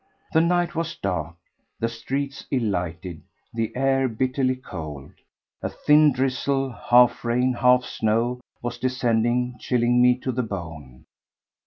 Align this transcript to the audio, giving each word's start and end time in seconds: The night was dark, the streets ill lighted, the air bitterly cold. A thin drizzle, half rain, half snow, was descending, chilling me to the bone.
The 0.33 0.41
night 0.41 0.73
was 0.73 0.95
dark, 0.95 1.35
the 1.79 1.87
streets 1.87 2.47
ill 2.49 2.63
lighted, 2.63 3.21
the 3.53 3.71
air 3.75 4.07
bitterly 4.07 4.55
cold. 4.55 5.11
A 5.61 5.69
thin 5.69 6.11
drizzle, 6.11 6.71
half 6.71 7.23
rain, 7.23 7.53
half 7.53 7.83
snow, 7.83 8.41
was 8.63 8.79
descending, 8.79 9.57
chilling 9.59 10.01
me 10.01 10.17
to 10.17 10.31
the 10.31 10.41
bone. 10.41 11.05